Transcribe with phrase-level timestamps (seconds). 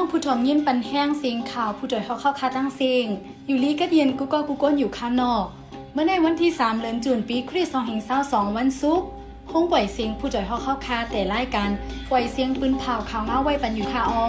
[0.00, 3.06] น้องผู้ถอมยินปันแห้งเสียงข่าวผู้จ่อยเขาเข้าคาตั้งเสียง
[3.46, 5.44] อยู่ลีก็เย็นกูก็กูก้นอยู่ข้านอก
[5.92, 7.72] เมื่อในวันที่3เดือนจุนปีคริสต์
[8.14, 9.06] 2522วันศุกร์
[9.50, 11.70] ห้องปล่อยเสียงผู้จ่อยเขาเข้าคาแต่ไล่กัน
[12.10, 14.24] ปล่อยเสียงปืนเผาข่าวเงาไว้ปันอยู่ค่ะอ้อ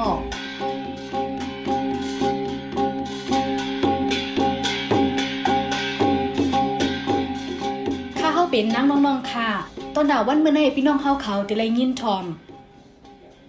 [8.20, 9.50] ข้าเข้าเป็นนั่งมองๆค่ะ
[9.96, 12.26] ตอนดาววันเมื่อในพี่น้องเข้าเขาแต่ไรยินทอม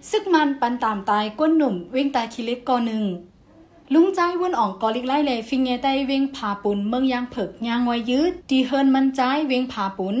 [0.09, 3.03] ซึกมันปันตามตายก้นหนุ่มเว้งตายคิเล็กกอหนึ่ง
[3.93, 10.17] ลุงใจวนอ่องกอลิกไล่เลยฟิงเงไตเว้งผาปุนเมืองยางเผิกยางไวยืดดีเฮินมันใจเว้งผาปุน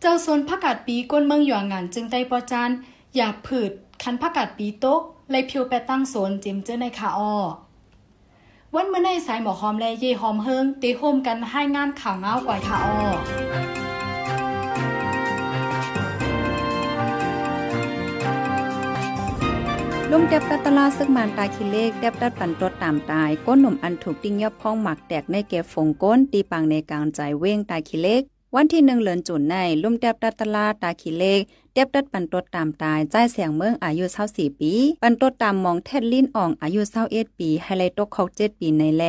[0.00, 2.70] เจ้าโซนพักกาดปีก้นเมืองหยวงงานจึงไตปอจาน
[3.16, 3.70] อย่าผืด
[4.02, 7.34] คันพักกาดปีโต๊กเลยเพียวแปตั้งโซนเจมเจอในขาอ้อ
[8.74, 13.81] วันเมื่อในสายหมอหอมและเยหอมเฮิงตีโฮมกันให้งานข่าวเงากว่าขาอ้อ
[20.14, 28.22] ลุ่มเด็บกัตลาซึกมันตายคิเลกเด็บดัดปันตดตามตาย ก้นหนุ่มอันถูกติ้งยอบพ้องหมักแตกในเก็บฝงก้นตีปังในกลางใจเว้งตายคิเลก
[28.56, 31.40] วันที่หนึ่งเหลือนจุนในลุ่มเด็บดัดตลาตาคิเลก
[31.74, 34.72] เด็บดัดปันตดตามตายใจเสียงเมืองอายุ24ปี
[35.02, 36.80] ปันตดตามมองเท็ดลิ้นอ่องอายุ
[37.10, 39.04] 21ปีไฮไลท์ตกคอก7ปีในแล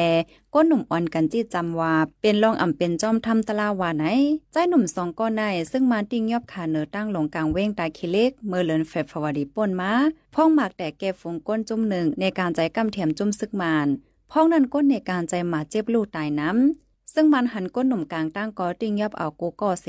[0.54, 4.06] ก้นหนุ่มอ่อนกันจี้จำว่า เป็นรองอ่ำเป็นจอมทำตลาวาไหน
[4.52, 9.94] ใจหนุ่มสองก้อนในซึ่งมาติ้งยอบขาเหนือตั้งลงกลางเว้งตาคิเล็กเมื่อเลินเฟฟวาดีป่นมา
[10.34, 13.88] พ่องหมากแต่แก่ฝงก้นจุ่มหนึ่งในการใจกำเทียมจุ่มซึกมาน
[14.32, 16.83] พ่องนั้นก้นในการใจหมาเจ็บลูกตายน้ำ
[17.14, 19.88] ซึ่งมันหันก้นหนุ่มกลางตั้งกอติ้งยับเอากูก่อเส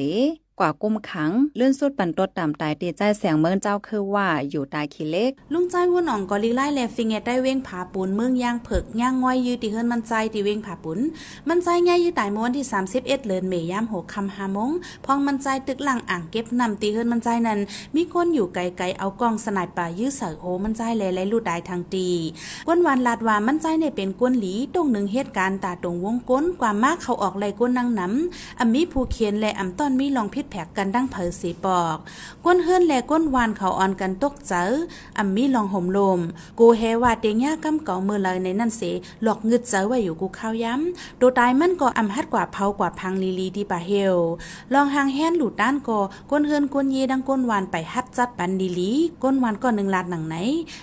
[0.61, 10.99] กว่ากุมขังเลื่อนสุดปันตดตามตายตีใจเสียงเมืองเจ้าคือว่าอยู่ตายคิเล็ก ลุงใจวุ่นอ่องกอลิไล่แลฟิงเงได้เว้งผาปุนเมืองย่างเผิกย่างง้อยยืดติเฮิรนมันใจติเว้งผาปุน
[11.49, 14.71] มันใจง่ายยืดตายมื่อวันที่31เดือนเมยามหกคำหามง
[15.05, 17.61] พองมันใจตึกหลังอ่างเก็บนำติเฮิรนมันใจนั้น
[17.95, 22.09] มีคนอยู่ไกลๆเอากองสนายป่ายื้อเสือโหมันใจแลไลลูดได้ทางตี
[22.69, 31.97] ก้นวันลาดว่ามันใจในเป็นก้นหลีตรงหนึ่งเหตุการณ์ตาตรงวงก้นกว่ามากเขาออกไล่ก้นนางน้ำอัมมีผู้เขียนและอัมต้อนมีลองพิษแผกกันดังเผอสีปอก
[32.45, 34.65] ก้นเฮือนและก้นวานเขาอ่อนกันตกเจอ
[35.19, 36.21] อัมมีลองห่มลม
[36.59, 38.83] กูเฮว่าเตียงย่ากำเก่ามือเลยในนั่นเส
[39.23, 44.17] หลอกงึดเจอไว้อยู่กูข้าวย้ำตัวตายมันก็อำฮัดกว่าเผากว่าพังลีลีที่ป่าเฮล
[44.73, 45.99] ลองหางแฮนหลุดด้านก็
[46.31, 50.37] ก้นเฮือนก้นเยดังก้นวานไปฮัดจัดปันดีลีก้นวานก็หนึ่งลาดหนังไหน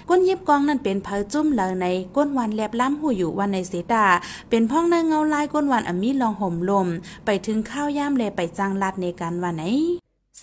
[0.10, 1.86] ก้นเย็บกองนั่นเป็นเพอจุ่มเลยใน
[2.16, 4.06] ก้นวานแลบล้ำหูอยู่วันในเสตา
[4.50, 6.88] เป็นพ่องในเงาลายก้นวานอัมมีลองห่มลม
[7.26, 9.64] ไปถึงข้าวย่ำแลยไปจ้างลาดในการวันไหน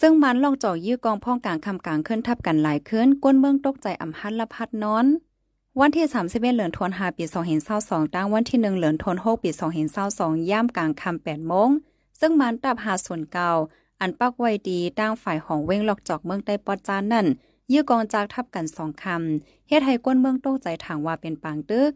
[0.01, 5.07] ซึ่งมันลองจ่อยื้อกองพ่องกลางคำกลางขึ้นทับกันหลายขึ้นก้นเมืองตกใจอำฮัดละพัดนอน
[5.81, 7.25] วันที่31เหลือนทวนหาปี
[7.69, 9.51] 2022ตั้งวันที่1เหลือนทวน6ปี
[10.01, 11.69] 2022ย่ามกลางคำ8โมง
[12.21, 13.51] ซึ่งมันตับหาส่วนเก่า
[14.01, 17.27] อันปักไว้ดีตั้งฝ่ายของเว้งหลอกจอกเมืองใต้ปอจานนั่น
[17.73, 21.91] ยื้อกองจากทับกันสองคำเฮ็ดให้ก้นเมืองตกใจถางว่าเป็นปางตึก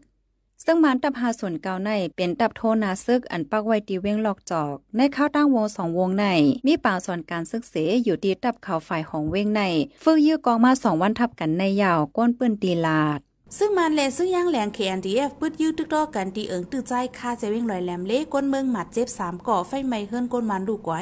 [0.65, 6.25] ซึ่งมันตับหาส่วนเก่าในเป็นตับโทนาซึกอันปักไว้ตีเว้งหลอกจอก ในข้าวตั้งวงสองวงใน
[6.67, 9.61] มีป่าส่วนการซึกเสอยู่ตีตับเขาฝ่ายของเว้งใน
[10.03, 13.21] ฝึกยื้อกองมาสองวันทับกันในยาวก้นปืนตีลาด
[13.57, 21.01] ซึ่งมันแลซึ่งย่างแหลง KNDF ปึดยื้อตึกดอกกันตีเอิงตื้อใจค่าใจเว้งลอยแหลมเละก้นเมืองหมัดเจ็บสามก่อไฟไหม้เฮิรนก้นมันดูกไว้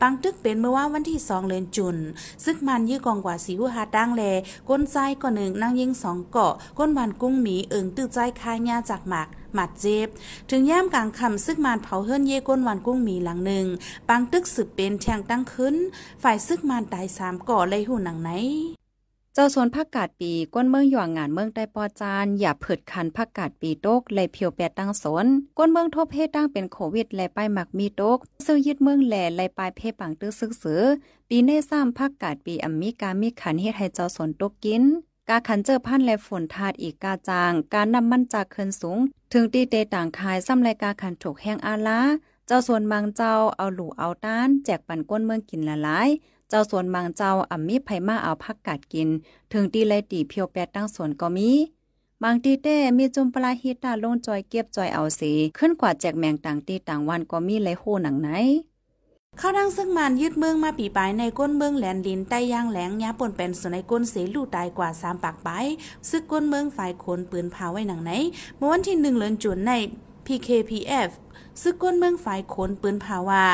[0.00, 1.96] ปังตึกเป็นเมื่อว่าวันที่สองเลนจุน
[2.44, 4.22] ซึ่งมันยื้อกองกว่าสีหัวหาดังแล
[4.68, 10.08] ก้นใจก่อหนึ่งนั่งยิงสองเกาะก้นวันกุ้งหมีเอิงตื้อใจค่าหญ้าจากหมากหมัดเจ็บ
[10.50, 13.66] ถึงย่ามกลางคำซึกมานเผาเฮิรนเย่ก้นวันกุ้งหมีหลังหนึ่ง
[14.08, 15.76] ปังตึกสืบเป็นแทงตั้งขึ้น
[16.22, 18.32] ฝ่ายซึกมานตายสามก่อเลยหูหนังไหน
[19.36, 25.26] เจ้าสวนผักกาดปีก้นเมืองหยวงงานเมืองใต้ปอจานอย่าเผิดคันผักกาดปีโตกเลยเพียวแปดตั้งสน
[25.58, 30.82] ก้นเมืองทบเพศตั้งเป็นโควิดและป้ายหมักมีโตกซื้อยึดเมืองแหล่เลยปลายเพปังตึกซึกเสือ
[31.28, 34.82] ปีในซ้ำผักกาดปีอัมมีกามีขันเฮ็ดให้เจ้าสวนตกกิน
[35.28, 38.98] กาขันเจอพันและฝนทาดอีกกาจาง การนำมันจากเคินสูง
[39.32, 42.00] ถึงตีเตต่างคายซ้ำรายกาขันถูกแห้งอาลา
[42.46, 46.08] เจ้าส่วนบางเจ้าเอาหลูเอาต้าน แจกปันก้นเมืองกินละลาย
[46.48, 49.08] เจ้าสวนบางเจ้าอ่ำมีไผมาเอาพักกาดกิน
[49.52, 51.50] ถึงตีไลตีเพียวแปดตั้งสวนก็มี
[52.22, 58.28] บางตีเต้มีจุมปลาฮิตาลงจอยเก็บจอยเอาสีขึ้นกว่าแจกแมงต่างตีต่างวันก็มีเลโหหนังไหน
[59.38, 65.48] เข้าดังซึ่งมันยืดเมืองมาปีปลายในก้นเมืองแหลนลินใต้ย่างแหลงยาปนเป็นส่วนในก้นเสลูตายกว่าสามปากไป
[66.08, 68.10] ซึกก้นเมืองฝ่ายขนปืนพาไว้หนังไหน
[68.56, 69.72] เมื่อวันที่หนึ่งเลือนจุนใน
[70.26, 71.08] PKPF
[71.62, 73.44] ซึกก้นเมืองฝ่ายขนปืนพาว่า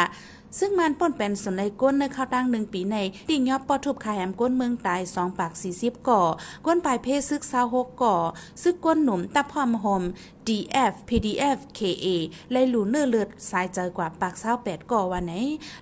[0.58, 2.96] ซึ่งมันป่นเป็นสนในก้นในข้าวตั้งหนึ่งปีใน
[3.30, 6.22] ติ่งยอบปอทุบขายแหมก้นเมืองตายสองปากสี่สิบก่อ
[6.66, 8.16] ก้นปลายเพศซึกเศร้าหกก่อ
[8.62, 10.02] ซึกก้นหนุ่มตะพอมหม
[10.48, 12.06] DF PDF KA
[12.52, 15.34] ไล่ลูเนื้อเลือดสายใจกว่าปากเศร้าแปดก่อวันไหน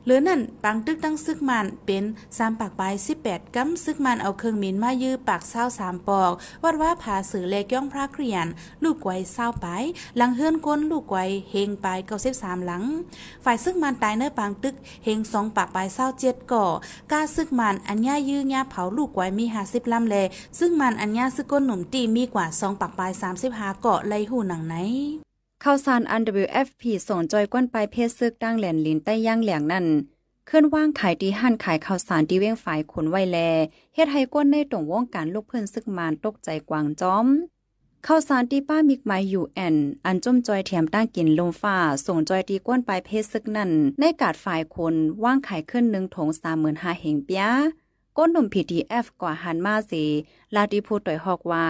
[0.04, 2.04] เหลือนั่นปังตึกตั้งซึกมันเป็น
[2.38, 6.32] สามปากปลายสิบแปดกัมซึกมันเอาเครื่องมินมายื้อปากเศร้าสามปอก
[6.64, 8.46] วัดว่าผาสื่อเลกย่องพระเกรียน
[8.84, 9.66] ลูกไกวเศร้าไป
[10.16, 11.18] หลังเฮือนก้นลูกไกว
[11.50, 12.82] เฮงไปเก้าสิบสามหลัง
[13.44, 14.74] ฝ่ายซึกมันตายเนื้อปางตึก
[15.04, 16.66] เฮงสองปากปลายเศร้าเจ็ดก่อ
[17.12, 20.16] กาซึกมันอันย่ายื้อย่าเผาลูกไกวมีห้าสิบลำแล
[20.58, 24.74] ซึ่งมันอันย่าซึกก้นหนุ่มตีมีกว่าสองปากปลายสามสิบห้าเกาะไล่หูหนังไหน
[25.64, 29.86] ข่าวสารอัน WFP ส่งจอยก้นไปเพศซึกดังแหลนลินใต้ย่างแหลงนั่น
[30.46, 33.38] เคลื่อนว่างขายดีหันขายข่าวสารที่เว้งฝ่ายขนไวแล
[33.94, 37.26] เฮ็ดให้ก้นในตรงวงการลูกเพิ่อนซึกมานตกใจกวางจอม
[38.06, 47.44] ข่าวสารที่ป้ามิกไมยูแอนอันจมจอยแถมตั้งกินลมฟ้า ส่งจอยตีก้นไปเพศซึกนั่น ในกาดฝ่ายคนว่างขายขึ้นหนึ่งถงสามหมื่นห้าเหงเปีย
[48.16, 50.04] ก้นหนุ่ม PDF กว่าหันมาสี
[50.54, 51.66] ลาติพูดต่อยฮอกว่า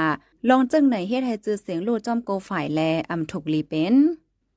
[0.49, 2.81] ลองจึงไหนเฮ็ดให้จือเสียงลู่จอมโกฝ่ายแล
[3.11, 3.95] อำถูกลีเป็น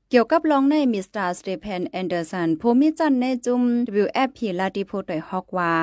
[0.09, 3.61] เกี่ยวกับรองในมิสเตอร์สเตเฟนแอนเดอร์สันผู้มีจันในจุม
[4.03, 5.73] WFP ลาติโพตอยฮอกว่า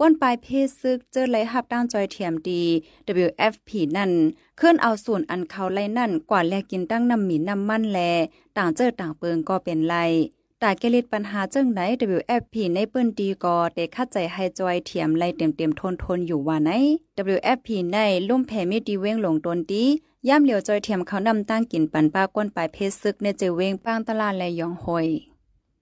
[0.00, 2.62] ก้นปลายเพศซึกเจอไหลหับด้านจอยเทียมดี
[3.26, 4.12] WFP นั่น
[4.60, 7.98] ขึ้นเอาส่วนอันเขาไล่นั่นกว่าแลกินตั้งน้ำหมีน้ำมันแล
[8.56, 9.94] ต่างเจอต่างเปิงก็เป็นไร
[10.64, 11.80] แต่เกลิดปัญหาเจ้งไหน
[12.18, 16.70] WFP ในเปิ้นดีก็ได้คัดใจให้จอยเทียมไล่เต็มเต็มทนทนอยู่ว่าไหน
[17.34, 19.84] WFP ในลุ่มแผ่มิดีเว้งหลงตนดี
[20.28, 25.06] ย่ำเหลียวจอยเทียมเขานำตั้งกินปันป้าก้นปลายเพศซึกในเจเวงปางตลาดและยองหอย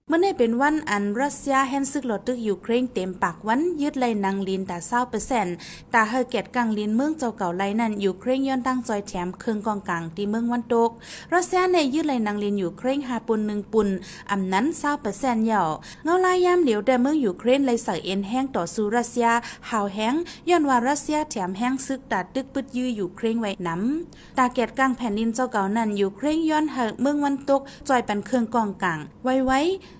[0.07, 5.55] เมื่อในเป็นวันอันรัสเซียแฮนซึกหลดตึกยูเครนเต็มปากวันยึดไลนางลินแต่เศร้าเปอร์เซ็นต์
[5.91, 10.89] แต่เฮอเกตกังลินเมืองเจ้าเก่าไลนั่นยูเครนย้อนตั้งจอยแถมเครื่องกองกลางที่เมืองวันตก
[11.33, 13.89] รัสเซียในยึดไลนางลินยูเครนหาปุนหนึ่งปุน
[14.31, 15.63] อำนั้นเศร้าเปอร์เซ็นต์เหย่า
[16.03, 19.29] เงาลายยามเหลียวแต่เมืองยูเครนเลยใส่เอ็นแห้งต่อสู้รัสเซีย
[19.69, 20.15] หาวแห้ง
[20.49, 29.59] ย้อนว่ารัสเซียแถมแห้งซึกตัดตึกปึดยื้อยูเครนไว้น้ำตาเกตกลางแผ่นดินเจ้าเก่านั่นยูเครนย้อนเฮอเมืองวันตกจอยปันเครื่องกองกลางไว้ไว้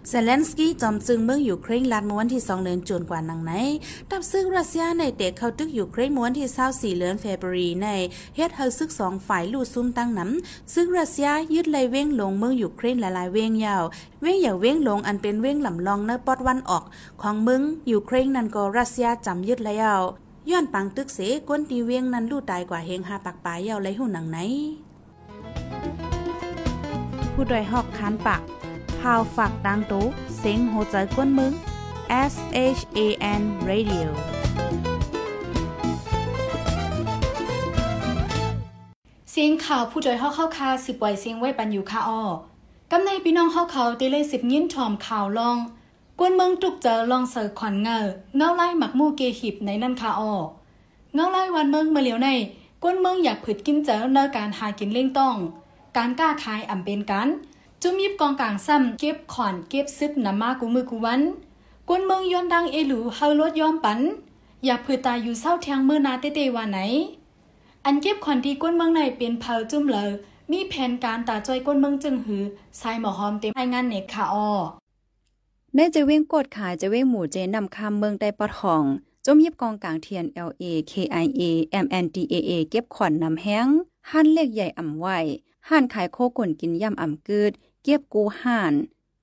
[0.09, 3.51] เซเลนสกี้จอมจึงเมืองอยู่เคร่งลาดมวันที่2เดือนจุนกว่านังไหน
[4.09, 6.47] ตับซึ่งรัสเซียในเด็กเขาตึกอยู่เคร่งมื่อวันที่
[6.95, 7.88] 24เดือนเฟบรีใน
[8.35, 13.83] เฮ็ดเฮาซึกสองฝ่ายลู่ซุ่มตั้งน้ำซึ่งรัสเซียยึดเลยเว้งลงเมืองอยู่เคร่งหลายๆเว้งยาว
[14.21, 16.83] เว้งอย่าเว้งลงอันเป็นเว้งลำลองในปอดวันออก
[17.21, 20.00] ของเมืองอยู่เคร่งนั่นก็รัสเซียจำยึดแล้ว
[20.50, 24.38] ย้อนปังตึกเสก้นตีเวียงนั้นลู่ตายกว่าเฮงหาปากปลายยาวไรหุ่นหนังไหน
[27.33, 28.41] ผู้ดยหอกคานปาก
[29.03, 30.05] พาวฝากดังตู้
[30.38, 31.53] เสียงโหใจกวนมึง
[32.31, 32.33] S
[32.77, 33.00] H A
[33.39, 34.07] N Radio
[39.31, 42.23] เสียงข่าวผู้จอยเฮาเข้าคาสิบไหวเสียงไว้ปันอยู่ค่ะอ้อ
[42.91, 45.57] กำในพี่น้องเฮาเขาได้เลยสิบยินถอมข่าวลอง
[46.19, 47.97] กวนเมืองตุกเจอลองเสิร์ขวัญเงา
[48.38, 50.33] เงาไล่หมักมู่เกหิบในนั่นค่ะอ้อ
[51.13, 52.29] เงาไล่วันเมืองมาเหลียวใน
[52.83, 55.35] กวนเมืองอยากผึดกินเจอในการหากินเล่งต้อง
[55.97, 57.29] การกล้าขายอ่ำเป็นกัน
[57.85, 61.21] จุมยิบกองกลางซ้ำเก็บขอนเก็บซึกนำมากูมือกูวัน
[61.88, 64.00] กวนเมืองย้อนดังเอหลูเฮาลดยอมปัน
[64.65, 66.80] อยากผือตายอยู่เศร้าแทงเมื่อนาเตเตว่าไหน
[67.85, 70.09] อันเก็บขอนที่ก้นเมืองในเป็นเพาจุ่มเลย
[70.51, 72.44] มีแผนการตาจอยก้นเมืองจึงหือ
[72.77, 74.50] ใส่หมอหอมเต็มรายงานเน็ตค่ะอ้อ
[75.75, 78.83] ในจะเว้งกดขายจะเว้งหมู่เจนำคำเมืองได้ปอทอง
[79.25, 81.41] จมยิบกองกลางเทียน LA KIA
[81.83, 83.67] MNDAA เก็บขอนนำแห้ง
[84.12, 85.08] หันเล็กใหญ่อ่ำไหว
[85.69, 87.53] หันขายโคก่นกินย่ำอ่ำกืด
[87.84, 88.74] เก็บกูห่าน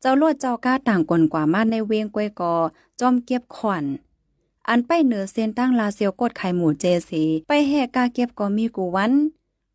[0.00, 2.55] เจ้าลวดเจ้าก้าต่างกลกว่ามาในเวงกวยกอ
[3.00, 3.85] จอมเก็บขอน
[4.69, 9.12] อันไปเหนือเส้นตั้งลาเซียวกดไข่หมูเจสีไปแหกกาเก็บก็มีกูวัน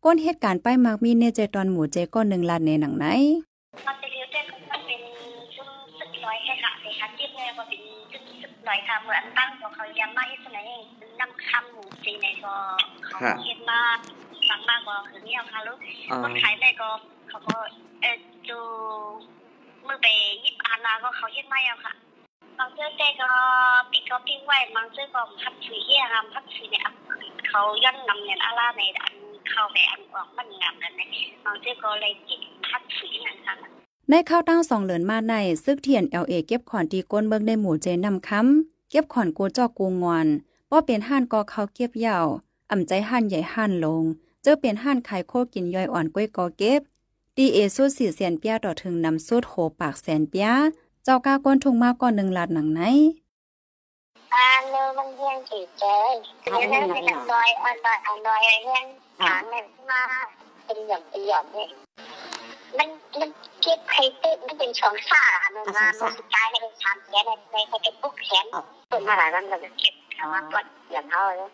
[0.04, 3.06] ก้นเหตุการณ์ไปมักมีเนเจตอนหมูเจก้อนหนึ่งลาดในหนังไหน
[3.86, 4.40] มันจะเรียกได้
[4.70, 5.00] มันเป็น
[5.56, 7.80] ซึ่งสึกร้อยแค่ค่ะสิคะจิ๊บเนี่ยก็เป็น
[8.12, 10.64] สึกสึกร้อยค่ะเหมือนตั้งของเขาย้ำมาที่สมัย
[11.20, 12.54] นำคำหมู่จีในก็
[13.04, 13.80] เขาเขียนมา
[14.48, 15.78] ฟังมากกว่าคือเนี่ยค่ะลูก
[16.22, 16.88] คนขายได้ก็
[17.28, 17.56] เขาก็
[18.00, 18.16] เออ
[18.48, 18.58] จู
[19.86, 20.06] มือไป
[20.44, 21.94] ยิบอานาก็เขาเขียนมาแล้วค่ะ
[22.58, 23.30] บางเสื้อเต้ก็
[23.90, 26.86] ปิดก็ปิ้งไว้บางเสื้อก็พัดถุยเฮียค่ะพัดถุยเนี่ย
[27.48, 29.14] เขาย้อนนำเนี่ยอาล่าในอัน
[29.50, 31.08] เข้าไปอันออกมันงามนั่นเลย
[31.44, 33.54] บางเสื้อก็เลยจิตพัดถุยนั่นค่ะ
[34.10, 40.26] ในข้าวตั้งสองเหลือนมาในซึกเทียน LA เอเก็บขอนตีก้นเบิงในหมู่เจนำค้ำเก็บขอนกูจอกกูงอน
[40.70, 42.26] ป้อเป็นห่านกอเขาเก็บยาว
[42.70, 44.02] อ่ำใจห่านใหญ่ห่านลง
[44.42, 46.80] เจอเป็นห่านไข่โคกินย่อยอ่อนก้อยกอเก็บ
[47.40, 50.48] ดีเอสูดสี่แสนเปียต่อถึงนำสูดโหปากแสนเปีย
[51.04, 52.80] เจ้าก้าก้นทุงมากก่อนหนึ่งลาดหนังไหน
[54.34, 58.84] อ่าเนื้อมันเยี่ยงจีเจยคือนั่นเป็นดอยอ่อนดอยอ่อนดอยอะไรเงี้ย
[59.20, 60.00] หางเนี่ยมา
[60.64, 61.68] เป็นหย่อมเป็นหย่อมเนี่ย
[62.78, 62.88] มัน
[63.20, 63.30] มัน
[63.62, 65.22] เก็บไข่ตึกมันเป็นช่องซ่า
[65.54, 68.44] มันมามันสุดท้ายให้เป็นชามแขนในในเป็นปุ๊กแขน
[68.90, 70.60] ต้นมาหลายวันแล้วเก็บแต่ว่าก็
[70.92, 71.50] อย่างเขาเลย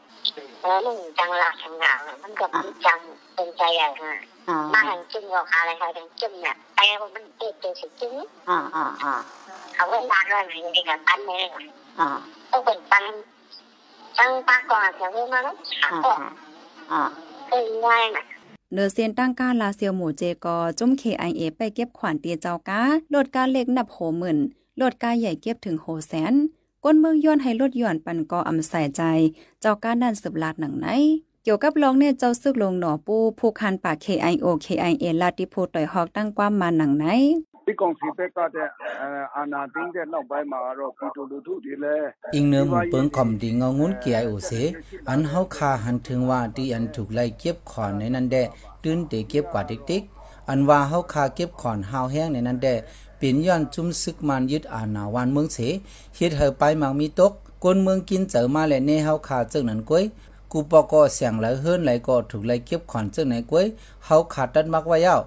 [0.61, 2.47] แล้วมึงจังหลักทางงานมันก็
[2.87, 2.99] จัง
[3.35, 3.93] เป็นใจอย่าง
[4.49, 8.13] ค่ะมาหันจึงบอกอะไรเขาถึงจึงเนี่ยแต่มันเด็ดเด็ดจึง
[8.49, 9.15] อ่าอ่าอ่า
[9.75, 11.45] เขาก็ตาด้วยมันเป็นการปั้นเลย
[12.01, 12.09] อ่า
[12.51, 13.05] ต้องเป็นปั้น
[14.19, 16.13] ตั้งปากก่อนเสียงมาแล้วอ่าก็
[16.93, 17.03] อ่า
[17.49, 18.25] เป็นง่ายนะ
[18.73, 22.83] เนอเซียนตั้งก้าลาเซียวหมู่เจกอจุ้ม KIA ไปเก็บขวานเตียเจ้ากา
[23.15, 24.39] ลดการเล็กนับโหหมื่น
[24.81, 26.35] ลดการใหญ่เก็บถึงโหแสน
[26.85, 29.03] ก้นเมืองย้อนให้ลดหย่อนปันกออำใส่ใจ
[29.61, 30.87] เจ้าก้านั่นสืบลาดหนังไหน
[31.44, 37.06] เกี่ยวกับรองเนี่ยเจ้าซึกลงหนอปูผู้คันปาก KIO KIA ลาติโพต่อยฮอกตั้งความมาหนังไหน
[37.68, 38.68] ဒီကောင်စီဘက်ကတဲ့
[39.36, 44.52] အာနာတင်းတဲ့နောက်ပိုင်းမှာတော့ပြည်သူလူထုတွေလည်း อิงเนิมเปิงคอมดีเงางุนเกียโอเส
[45.10, 48.36] อันเฮาคาหันถึงว่าที่อันถูกไล่เก็บขอนในนั้นแด
[48.84, 52.68] ตื่นเตเก็บกว่าติ๊กๆอันว่าเฮาคาเก็บขอนหาวแห้งในนั้นแด
[53.18, 55.60] เป็นย้อนจุ้มซึกมันยึดอาณาวันเมืองเส
[56.16, 57.32] เฮ็ดให้ไปมังมีตก
[57.64, 60.04] กนเมืองกินเจอมาและเนเฮาคาจึงนั้นก้อย
[60.53, 63.67] กูปอก็เสียงไหลเฮิรนไหลก็ถูกไล่เก็บขอนจึงไหนก้อย
[64.05, 65.21] เฮาขาดตัดมักไว้ยาว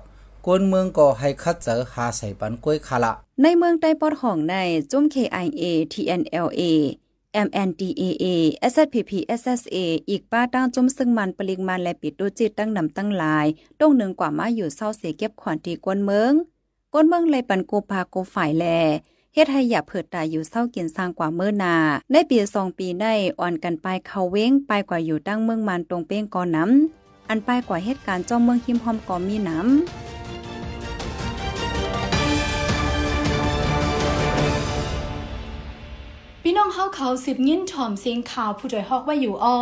[0.45, 4.55] กวนเมืองก็ให้คัดเจอหาใส่ปันก้อยคาละ ในเมืองใต้ปอดของใน
[4.91, 5.63] จุ้ม KIA
[5.93, 6.61] TNLA
[7.47, 8.25] MNDAA
[8.71, 9.77] SSPP SSA
[10.09, 13.47] อีกป้าตั้งจุ้มซึ่งมันปริมาณและปิดดูจิตตั้งนำตั้งหลาย
[13.79, 16.33] ต้องหนึ่งกว่ามาอยู่เศร้าเสียเก็บขวัญที่กวนเมือง
[16.93, 18.65] กวนเมืองเลยปันโกพาโกฝ่ายแล
[19.37, 21.75] เฮ็ดให้อย่าเผิดตายอยู่เศร้ากินสร้างกว่าเมื่อนา
[22.11, 23.05] ในปีสองปีใน
[23.39, 29.67] อ่อนกันไปเขาเว้งไปกว่าอยู่ตั้งเมืองมันตรงเป้งกอนน้ำอันไปกว่าเหตุการณ์จ้องเมืองหิมหอมกอมีน้ำ
[36.41, 39.57] พี่น้องเฮาเขาสืบยินถ่อมเสียงข่าวผู้จ่อยฮอกไว้อยู่อ้อ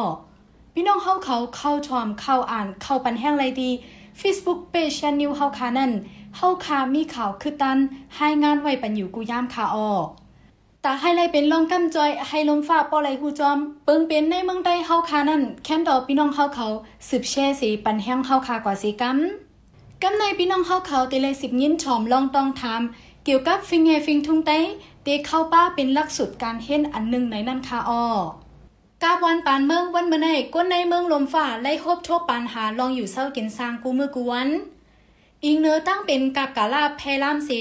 [0.73, 3.69] พี่น้องเฮาเขาเข้าถ่อมเข้าอ่านเข้าปันแห้งไรดี
[4.21, 5.91] Facebook Page และนิวเฮาคานั่น
[6.37, 7.77] เฮาคามีข่าวคือตัน
[8.15, 9.89] ให้งานไว้ปันอยู่กูย่ามคาอ้อ
[10.83, 16.67] ตาให้ไลเป็นลองกำจอยให้ลมฟ้าปอไหลหูจอม เปิงเป็นในเมืองใต้เฮาคานั่นแค้นดอกพี่น้องเฮาเขา
[17.07, 22.81] สืบแช่สีปันแห้งเฮาคากว่าสีกำกำในพี่น้องเฮาเขาเตเลยสิบยินชอมลองต้องถาม
[23.23, 24.51] เกี่ยวกับฟิงเฮฟิงทุงไต
[25.03, 28.03] เตเข้าป้าเป็นลักสูตรการเห็นอันหนึ่งในนั้นค่ะอ้อ
[29.03, 34.49] กาบวันปานเมืองวันเมื่อในก้นในเมืองลมฝ่าไล่คบโทบปานหาลองอยู่เศร้ากินสร้างกูมือกูวัน
[35.45, 37.51] อิงเนอตั้งเป็นกับกาลาแพล่ามเส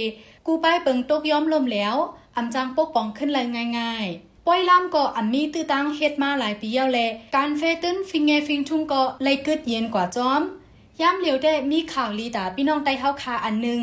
[0.47, 1.97] กูป้ายเปิงตกย้อมลมแล้ว
[2.37, 3.47] อำจังปกป้องขึ้นเลย
[3.79, 6.99] ง่ายๆป้อยล่ามก็อำมีตื้อตั้งเฮ็ดมาหลายปีแล้วแล
[7.37, 10.43] การเฟตื้นฟิงเงฟิงทุ่งก็เลยกึดเย็นกว่าจอม
[11.01, 13.83] ย่ามเหลียวได้มีข่าวลีดาพี่น้องไต้เฮาคาอันหนึ่ง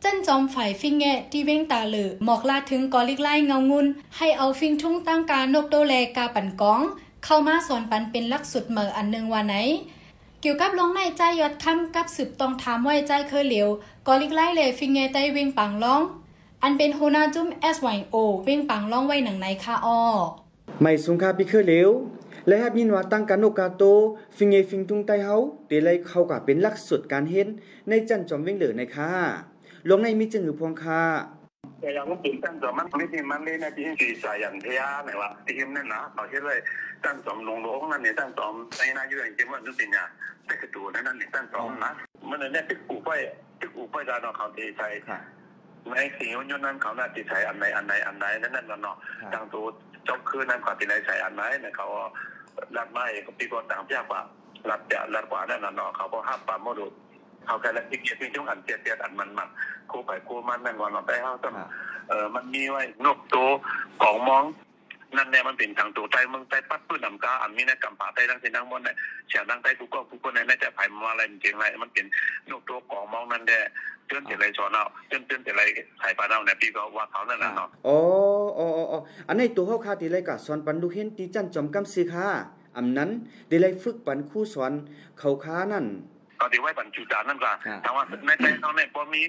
[0.00, 3.86] เจ้นจอมฝ่ายฟิงแงที่เว้งตาเหลือหมอกลาถึงกอลิกไล่เงางุน
[4.16, 6.80] ให้เอาฟิงทุ่งตั้งการนกโตแลกาปั่นกอง
[7.24, 9.54] เข้ามาสอนปันเป็นลักสุดเหมออันหนึ่งว่าไหน
[10.44, 13.68] เกี่ยวกับลงในใจยอดคำกับสืบต้องถามไว้ใจเคยเหลียว
[14.06, 16.02] กอลิกไล่เลยฟิงแงะไต้เว้งปังร้อง
[16.62, 20.00] อันเป็นโฮนาจุ้ม SYO เว้งปังร้องไว้หนังไหนคะอ้อ
[20.80, 21.90] ไม่สงคาพิเคอเหลว
[22.46, 23.82] และฮับยินว่าตั้งการโนกาโต
[24.36, 27.48] ฟิงเงฟิงทุงไตเฮาเตเลยเข้ากับเป็นลักสุดการเห็น
[27.88, 29.12] ในจันจอมเว้งเหลือในค่ะ
[29.88, 31.02] ลงในมีจึงหือพวงค่ะ
[31.82, 36.58] แต่ยังก็เป็นตั้งจอมมันไม่ใช่มันเลยนะที่ที่สายอย่างเทียไหนวะที่เห็นนั่นนะเขาเชื่อย
[37.04, 40.08] ตั้งจอมลงโลกนั่นเองตั้งจอมในนาอยู่อย่างเจมันนึกเป็นอย่าง
[40.46, 41.92] แต่กระตูนั่นนั่นเนี่ยตั้งจอมนะ
[42.28, 43.10] มันเนี่ยที่กูไป
[43.58, 45.18] ที่กูไปดานเขาเทใช้ค่ะ
[45.90, 48.96] ในสิ่งยนนั้นเขาน่าจะใช้อันไหนอันไหนอันไหนนั่นนั่นเนาะ
[49.34, 49.64] ดังตัว
[50.08, 51.86] จบคืนนั้นเขาที่ไหนใช้อันไหนเนี่ยเขา
[52.76, 54.20] ลัดไม้ก็ปีก่อนต่างยากกว่า
[54.70, 56.86] ลัดจะลัดกว่านั่นเนาะเขาก็ห้ามปามโมดู
[57.46, 59.48] เขาแค่ละอีกเกียรติช่วงอันเจียดเจียดอันมันมัน
[59.90, 61.54] คู่ไปคู่มันนั่นวันเราได้เขาต้อง
[62.08, 63.48] เออมันมีไว้นกตัว
[64.02, 64.44] กองมอง
[65.16, 68.96] นั่นเนี่ยมันเป็นทางตัวใต้เมืองใต้ปัดปื้นลำกาอันมีในกำป่าใต้ทั้งสิ้นทั้งหมดเนี่ย
[69.28, 72.06] เสียงดังใต้ทุกก็ทุกคนในน่าจะไผ่มาอะไรจริงๆไรมันเป็น
[72.50, 73.62] นกตัวกองมองนั่นแหละ
[74.06, 75.62] เตือนแต่ไรสอนเอาเตือนเตือนแต่ไร
[75.98, 77.98] ไผ่ปลาเน่าเนี่ยพี่ก็ว่าเขานั่นแหละเนาะอ๋อ
[78.58, 82.26] อ๋ออ๋ออ๋ออันในตัวเฮาคาติเลยกะสอนปันดูเห็นตีจันจอมกำซื้อค่ะ
[82.76, 83.10] อำนั้น
[83.48, 84.72] ได้เลยฝึกปันครู่สอน
[85.18, 85.86] เขาค้านั่น
[86.42, 89.22] ก็ดีไว้บรรจุจานนั่นก็ครับทางว่าในใจเขาเนี่ยพอมี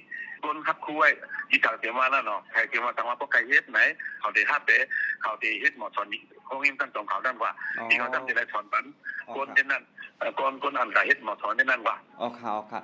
[0.43, 1.11] คนฮับคุย
[1.49, 3.79] ที่ทางเสียมาแล้วเนาะใครเสียมาทางว่าพวกใครเฮ็ดไหน
[4.19, 4.77] เขาได้ฮับเตะ
[5.21, 7.51] เขาได้เฮ็ดหมอสอนนี่คงยิ้มกันตรงเขาด้านว่า
[7.89, 8.85] ที่เขาทำจะได้สอนปัน
[9.27, 9.83] อ๋อคนเช่นนั้น
[10.17, 12.81] เอ่อคนคนอันก็เฮ็ดหมอสอนเช่นนั้นว่าอ๋อค่ะอ๋อค่ะ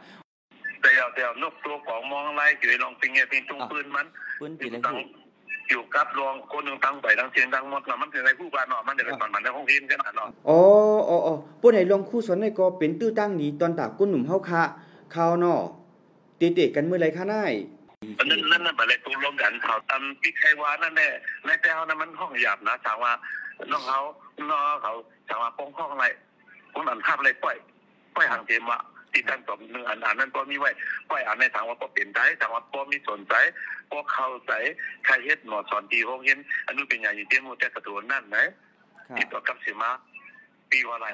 [0.82, 4.08] แต่เอาแต่เอานกตัวของมองไล่อยู่ในลองปิงเงี้ยปิงตรงปืนมัน
[4.40, 5.06] ปืนอตียู่เลยตั้งฮู้
[5.70, 10.60] อยู่กับรองคนหนึ่งตั้งไปตั้งเสียงตั้งหมดแล้วมันเป็นอะไรผู้การเนาะมันเดี๋ยวไปสอนมันในห้องเรียนกันเนาะอ๋อ
[11.10, 14.64] อ๋ออ๋อผู้ใดลองครู่สอนในก็เป็นตื้อตั้งนี้ตอนตากุ้นหนุ่มเฮาค่ะ
[15.16, 15.62] ข่าวเนาะ
[16.38, 17.54] เตะๆกันเมื่อไรคะนาย
[18.18, 21.10] นั่นนั่นนั่นอะไรตัวรวมกันเขาทำพิไควานั่นแหละ
[21.46, 23.12] ในแต่เขานั้นมันห้องหยาบนะถามว่า
[23.72, 24.00] น้องเขา
[24.50, 24.94] น้องเขา
[25.30, 26.06] ถามว่าป้องห้องอะไร
[26.74, 27.58] คนอันภาพอะไรปล่อย
[28.16, 28.80] ปล่อยห่างเทียมว่า
[29.14, 30.72] ที่ตั้งสมหนึ่งอันอันนั้นก็มีไว้
[31.10, 33.34] ปล่อยอันในทางว่าก็เป็นใจทางว่าก็มีสนใจ
[33.92, 34.54] ก็เข้าใจ
[35.06, 38.46] ใครเฮ็ดหมอสอนที่ห้องเห็นอันนู้นเป็นอย่างอยู่เตี้ยมูแต่กระตัวนั่นนะ
[39.08, 39.90] ค่ะที่ตัวกับสิมา
[40.72, 41.08] ปีว่าอะไร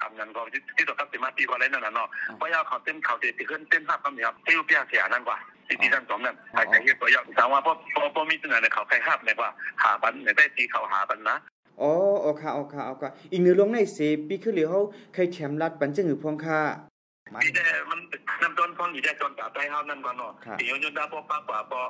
[0.00, 0.40] ทำงานก็
[0.76, 9.50] ที่ตัวกับสิมาปีว่าอะไรนั่นน่ะเนาะเพราะยาเขาเต้นเขาเตะขึ้นเต้นภาพก็มีครับที่รูปยาเสียนั่นกว่าที่ที่ตั้งสมนั่นใครใครเฮ็ดตัวยาถามว่าพอพอพอมีตัวไหนเขาใครห้ามเนี่ยว่า
[9.82, 11.36] หาปันเนี่ยได้ตีเขาหาปันนะ
[11.80, 11.90] อ๋อ
[12.22, 14.80] โอค่ะโอค่ะโอค่ะอีกหนึ่งลงในเสปีคือเหลียวเฮา
[15.14, 16.60] ใครแชมป์รัดปันจึงหือพองค่ะ
[17.32, 18.00] มันที่ได้มัน
[18.42, 21.80] น้ำต้นของอยู่ได้จนกลับได้เฮานั่นก่อนเนาะครับที่ยนต์ดาพอปากกว่าพอ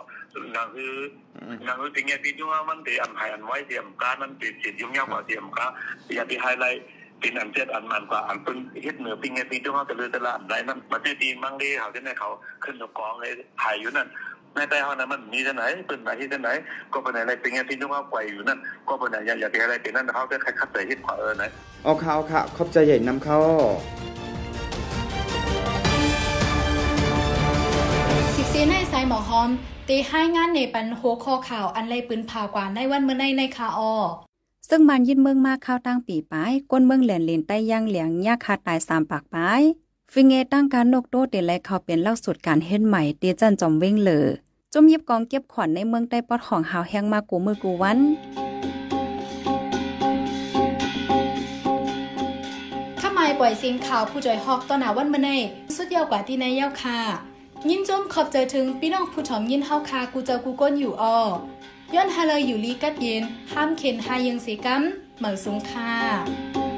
[0.53, 0.95] หนังคือ
[1.43, 5.71] อืมหนังคือสิ่งเงี้ยที่ว่ามันตีอันหายอันไว้เตรียมการมันติดจิตยุ่งยากกว่าเตรียมการ
[6.15, 6.83] อย่าไปไฮไลท์
[7.21, 12.31] เป็นอันเจ็ดอันมันกว่าอันเป็นเฮ็ดเหนือปิงเงี้ยที่ว่าจะเลือตลาดไหนนั่นมาที่ตีมังดีเขาที่ไหนเขา
[12.65, 13.33] ขึ้นกับกองเลย
[13.63, 14.09] หายอยู่นั่น
[14.55, 16.51] แม่แต่เฮานั้นมันมีที่ไหนเป็นไหนที่ไหน
[16.93, 18.59] ก็เป็นไหนปิงเงี้ยที่ว่าไกวอยู่นั่น
[18.89, 21.45] ก็เป็นไหนอย่าอย่าไปอะไรเป็นนั่นเขาจะใครคัดใจเฮ็ดขวาเออไหน
[21.85, 23.39] เอาค่ะเอาค่ะขอบใจใหญ่นำเข้า
[28.53, 29.51] สิบสีในสายหมอหอม
[29.89, 33.95] ตีให้งานในปันโฮคอข่าวอันไรปืนผ่ากว่าในวันเมื่อในในคาออ
[34.69, 39.63] ซึ่งมันยินเมืองมากเข้าตั้งปีปลายก้นเมืองแหลนเลนใต้ย่างเหลียงยาคาตายสามปากปลาย
[40.13, 44.27] ฟิงเงตั้งการนกโตเตและเขาเป็นเล่าสุดการเฮ็ดใหม่เตียจันจอมเว้งเหลอ
[44.73, 47.99] จมยิบกองเก็บขวัญในเมืองใต้ปอดของหาวแห้งมากูมือกูวัน
[53.01, 55.31] ถ้าไม่ปล่อยเสียงข่าวผู้จอยฮอกต้นหนาวันเมื่อใน
[55.77, 56.99] สุดยาวกว่าที่ในเย้าคา
[57.71, 61.05] ยินจมขอบใจถึงพี่น้องผู้ถอมยินเฮาคากูเจอกูก้นอยู่อ
[61.95, 64.83] ย้อนฮาเลยอยู่ลีกัดเย็นห้ามเข็นหายังเสกัม
[65.19, 66.72] เหมือสูงค่า